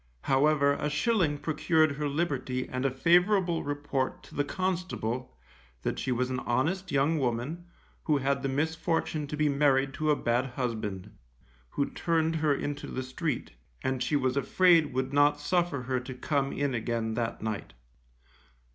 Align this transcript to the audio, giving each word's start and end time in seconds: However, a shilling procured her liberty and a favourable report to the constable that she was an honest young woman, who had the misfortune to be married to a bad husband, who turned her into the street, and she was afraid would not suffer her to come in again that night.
However, 0.21 0.73
a 0.73 0.89
shilling 0.89 1.37
procured 1.37 1.91
her 1.91 2.07
liberty 2.09 2.67
and 2.67 2.85
a 2.85 2.89
favourable 2.89 3.63
report 3.63 4.23
to 4.23 4.33
the 4.33 4.43
constable 4.43 5.37
that 5.83 5.99
she 5.99 6.11
was 6.11 6.31
an 6.31 6.39
honest 6.39 6.91
young 6.91 7.19
woman, 7.19 7.65
who 8.05 8.17
had 8.17 8.41
the 8.41 8.49
misfortune 8.49 9.27
to 9.27 9.37
be 9.37 9.47
married 9.47 9.93
to 9.93 10.09
a 10.09 10.15
bad 10.15 10.47
husband, 10.55 11.11
who 11.69 11.87
turned 11.87 12.37
her 12.37 12.51
into 12.55 12.87
the 12.87 13.03
street, 13.03 13.51
and 13.83 14.01
she 14.01 14.15
was 14.15 14.35
afraid 14.35 14.91
would 14.91 15.13
not 15.13 15.39
suffer 15.39 15.83
her 15.83 15.99
to 15.99 16.15
come 16.15 16.51
in 16.51 16.73
again 16.73 17.13
that 17.13 17.43
night. 17.43 17.73